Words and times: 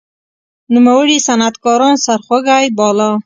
نوموړي 0.73 1.17
صنعتکاران 1.27 1.95
سرخوږی 2.05 2.65
باله. 2.77 3.09